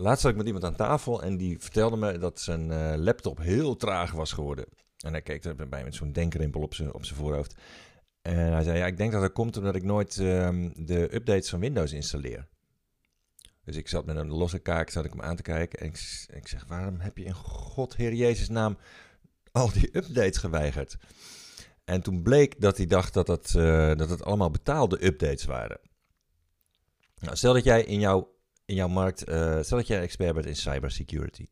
[0.00, 3.38] laatst zat ik met iemand aan tafel en die vertelde me dat zijn eh, laptop
[3.38, 4.64] heel traag was geworden.
[4.98, 7.54] En hij keek erbij met zo'n denkrimpel op zijn, op zijn voorhoofd.
[8.22, 11.50] En hij zei, ja, ik denk dat dat komt omdat ik nooit ehm, de updates
[11.50, 12.48] van Windows installeer.
[13.64, 15.78] Dus ik zat met een losse kaak, zat ik hem aan te kijken.
[15.78, 18.78] En ik, ik zeg, waarom heb je in God, Heer Jezus naam,
[19.52, 20.96] al die updates geweigerd?
[21.84, 25.80] En toen bleek dat hij dacht dat het, eh, dat het allemaal betaalde updates waren.
[27.18, 28.34] Nou, stel dat jij in jouw,
[28.70, 31.46] in jouw markt, uh, stel dat jij expert bent in cybersecurity.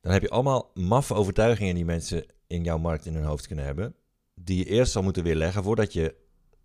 [0.00, 3.64] Dan heb je allemaal maffe overtuigingen die mensen in jouw markt in hun hoofd kunnen
[3.64, 3.94] hebben.
[4.34, 6.14] Die je eerst zal moeten weerleggen voordat je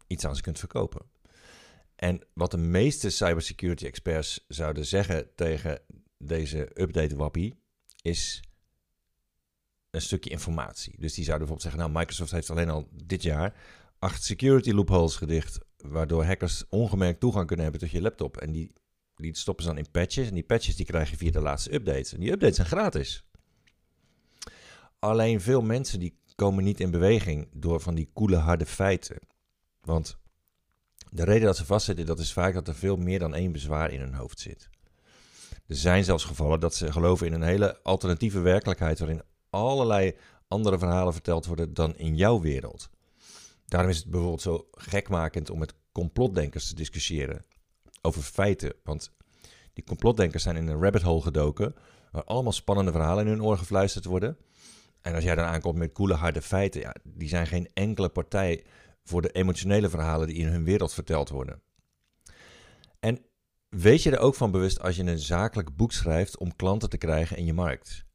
[0.07, 1.01] iets aan ze kunt verkopen.
[1.95, 5.79] En wat de meeste cybersecurity experts zouden zeggen tegen
[6.17, 7.55] deze update wappie,
[8.01, 8.43] is
[9.89, 10.95] een stukje informatie.
[10.99, 13.55] Dus die zouden bijvoorbeeld zeggen, nou Microsoft heeft alleen al dit jaar
[13.99, 18.37] acht security loopholes gedicht, waardoor hackers ongemerkt toegang kunnen hebben tot je laptop.
[18.37, 18.73] En die,
[19.23, 21.73] die stoppen ze dan in patches en die patches die krijg je via de laatste
[21.73, 22.13] updates.
[22.13, 23.25] En die updates zijn gratis.
[24.99, 29.19] Alleen veel mensen die komen niet in beweging door van die koele harde feiten.
[29.81, 30.17] Want
[31.09, 33.91] de reden dat ze vastzitten, dat is vaak dat er veel meer dan één bezwaar
[33.91, 34.69] in hun hoofd zit.
[35.67, 40.15] Er zijn zelfs gevallen dat ze geloven in een hele alternatieve werkelijkheid waarin allerlei
[40.47, 42.89] andere verhalen verteld worden dan in jouw wereld.
[43.65, 47.45] Daarom is het bijvoorbeeld zo gekmakend om met complotdenkers te discussiëren
[48.05, 48.73] over feiten.
[48.83, 49.11] Want
[49.73, 51.75] die complotdenkers zijn in een rabbit hole gedoken
[52.11, 54.37] waar allemaal spannende verhalen in hun oor gefluisterd worden.
[55.01, 58.63] En als jij dan aankomt met koele harde feiten, ja, die zijn geen enkele partij
[59.03, 61.61] voor de emotionele verhalen die in hun wereld verteld worden.
[62.99, 63.25] En
[63.69, 66.97] wees je er ook van bewust als je een zakelijk boek schrijft om klanten te
[66.97, 68.05] krijgen in je markt.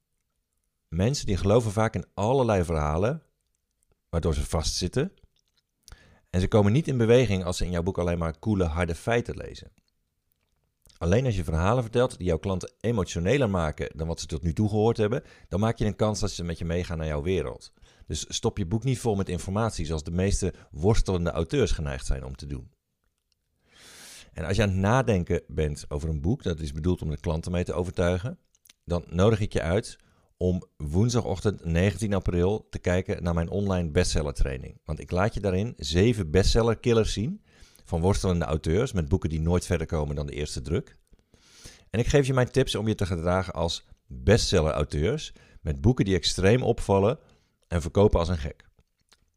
[0.88, 3.22] Mensen die geloven vaak in allerlei verhalen,
[4.08, 5.12] waardoor ze vastzitten.
[6.30, 8.94] En ze komen niet in beweging als ze in jouw boek alleen maar koele, harde
[8.94, 9.72] feiten lezen.
[10.98, 14.52] Alleen als je verhalen vertelt die jouw klanten emotioneler maken dan wat ze tot nu
[14.52, 17.22] toe gehoord hebben, dan maak je een kans dat ze met je meegaan naar jouw
[17.22, 17.72] wereld.
[18.06, 22.24] Dus stop je boek niet vol met informatie zoals de meeste worstelende auteurs geneigd zijn
[22.24, 22.70] om te doen.
[24.32, 27.20] En als je aan het nadenken bent over een boek, dat is bedoeld om de
[27.20, 28.38] klanten mee te overtuigen,
[28.84, 29.98] dan nodig ik je uit
[30.38, 34.80] om woensdagochtend 19 april te kijken naar mijn online bestseller training.
[34.84, 37.42] Want ik laat je daarin zeven bestseller killers zien
[37.84, 40.96] van worstelende auteurs met boeken die nooit verder komen dan de eerste druk.
[41.90, 46.04] En ik geef je mijn tips om je te gedragen als bestseller auteurs met boeken
[46.04, 47.18] die extreem opvallen
[47.68, 48.66] en verkopen als een gek.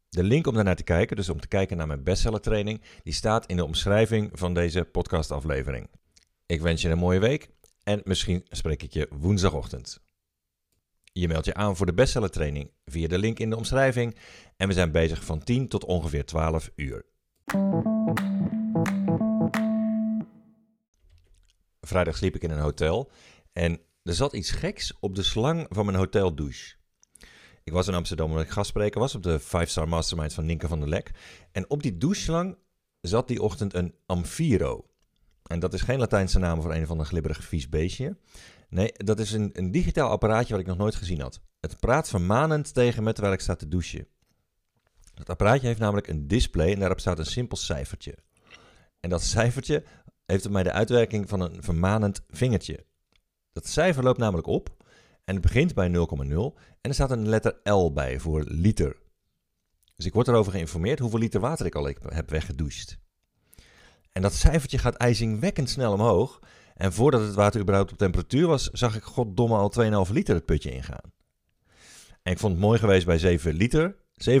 [0.08, 3.12] De link om daarnaar te kijken, dus om te kijken naar mijn bestseller training, die
[3.12, 5.90] staat in de omschrijving van deze podcastaflevering.
[6.46, 7.50] Ik wens je een mooie week
[7.82, 10.00] en misschien spreek ik je woensdagochtend.
[11.12, 14.16] Je meldt je aan voor de bestseller training via de link in de omschrijving
[14.56, 17.04] en we zijn bezig van 10 tot ongeveer 12 uur.
[21.80, 23.10] Vrijdag sliep ik in een hotel
[23.52, 26.74] en er zat iets geks op de slang van mijn hoteldouche.
[27.64, 30.80] Ik was in Amsterdam omdat ik gastspreker was op de 5-star mastermind van Ninke van
[30.80, 31.10] der Lek.
[31.52, 32.56] En op die doucheslang
[33.00, 34.86] zat die ochtend een Amphiro.
[35.46, 38.16] En dat is geen Latijnse naam voor een van de glibberig vies beestje.
[38.72, 41.40] Nee, dat is een, een digitaal apparaatje wat ik nog nooit gezien had.
[41.60, 44.06] Het praat vermanend tegen me terwijl ik sta te douchen.
[45.14, 48.14] Het apparaatje heeft namelijk een display en daarop staat een simpel cijfertje.
[49.00, 49.84] En dat cijfertje
[50.26, 52.84] heeft op mij de uitwerking van een vermanend vingertje.
[53.52, 54.76] Dat cijfer loopt namelijk op
[55.24, 55.92] en het begint bij 0,0
[56.30, 58.96] en er staat een letter L bij voor liter.
[59.96, 62.98] Dus ik word erover geïnformeerd hoeveel liter water ik al heb weggedoucht.
[64.12, 66.40] En dat cijfertje gaat ijzingwekkend snel omhoog.
[66.74, 70.44] En voordat het water überhaupt op temperatuur was, zag ik goddomme al 2,5 liter het
[70.44, 71.12] putje ingaan.
[72.22, 73.96] En ik vond het mooi geweest bij 7 liter,
[74.30, 74.36] 7,0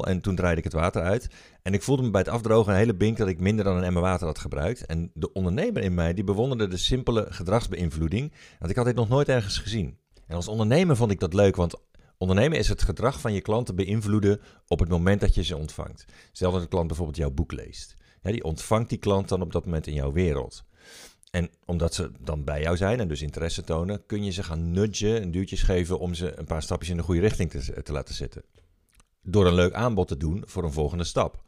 [0.00, 1.28] en toen draaide ik het water uit.
[1.62, 3.84] En ik voelde me bij het afdrogen een hele bink dat ik minder dan een
[3.84, 4.86] emmer water had gebruikt.
[4.86, 9.08] En de ondernemer in mij die bewonderde de simpele gedragsbeïnvloeding, want ik had dit nog
[9.08, 9.98] nooit ergens gezien.
[10.26, 11.80] En als ondernemer vond ik dat leuk, want
[12.18, 16.04] ondernemen is het gedrag van je klanten beïnvloeden op het moment dat je ze ontvangt.
[16.32, 17.96] Stel dat een klant bijvoorbeeld jouw boek leest.
[18.22, 20.64] Ja, die ontvangt die klant dan op dat moment in jouw wereld.
[21.30, 24.70] En omdat ze dan bij jou zijn en dus interesse tonen, kun je ze gaan
[24.70, 27.92] nudgen en duwtjes geven om ze een paar stapjes in de goede richting te, te
[27.92, 28.42] laten zetten.
[29.22, 31.42] Door een leuk aanbod te doen voor een volgende stap.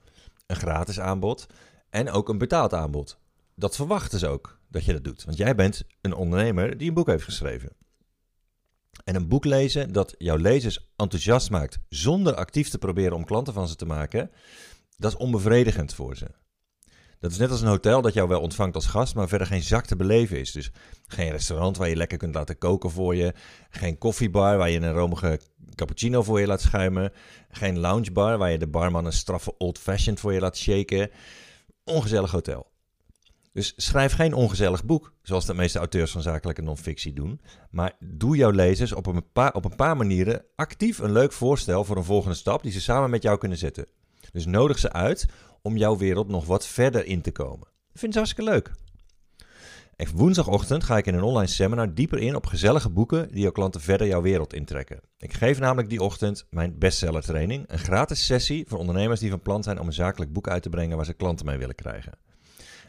[0.46, 1.46] Een gratis aanbod
[1.90, 3.18] en ook een betaald aanbod.
[3.54, 5.24] Dat verwachten ze ook dat je dat doet.
[5.24, 7.70] Want jij bent een ondernemer die een boek heeft geschreven.
[9.04, 13.52] En een boek lezen dat jouw lezers enthousiast maakt zonder actief te proberen om klanten
[13.52, 14.30] van ze te maken,
[14.96, 16.26] dat is onbevredigend voor ze.
[17.22, 19.62] Dat is net als een hotel dat jou wel ontvangt als gast, maar verder geen
[19.62, 20.52] zak te beleven is.
[20.52, 20.70] Dus
[21.06, 23.34] geen restaurant waar je lekker kunt laten koken voor je.
[23.70, 25.40] Geen koffiebar waar je een romige
[25.74, 27.12] cappuccino voor je laat schuimen.
[27.50, 31.10] Geen loungebar waar je de barman een straffe old-fashioned voor je laat shaken.
[31.84, 32.70] Ongezellig hotel.
[33.52, 37.40] Dus schrijf geen ongezellig boek, zoals de meeste auteurs van zakelijke non-fictie doen.
[37.70, 41.84] Maar doe jouw lezers op een, paar, op een paar manieren actief een leuk voorstel
[41.84, 43.86] voor een volgende stap die ze samen met jou kunnen zetten.
[44.32, 45.26] Dus nodig ze uit
[45.62, 47.68] om jouw wereld nog wat verder in te komen.
[47.68, 48.70] Dat vind ik hartstikke leuk.
[49.96, 53.50] En woensdagochtend ga ik in een online seminar dieper in op gezellige boeken die jouw
[53.50, 55.00] klanten verder jouw wereld intrekken.
[55.18, 59.42] Ik geef namelijk die ochtend mijn bestseller training, een gratis sessie voor ondernemers die van
[59.42, 62.12] plan zijn om een zakelijk boek uit te brengen waar ze klanten mee willen krijgen.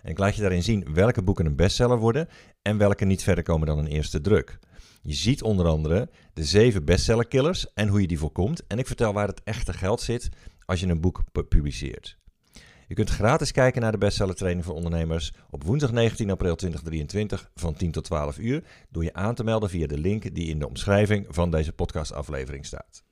[0.04, 2.28] En ik laat je daarin zien welke boeken een bestseller worden
[2.62, 4.60] en welke niet verder komen dan een eerste druk.
[5.02, 8.68] Je ziet onder andere de zeven bestsellerkillers en hoe je die voorkomt.
[8.68, 10.30] En ik vertel waar het echte geld zit
[10.66, 12.18] als je een boek publiceert.
[12.94, 17.52] Je kunt gratis kijken naar de bestseller training voor ondernemers op woensdag 19 april 2023
[17.56, 20.60] van 10 tot 12 uur door je aan te melden via de link die in
[20.60, 23.04] de omschrijving van deze podcastaflevering staat.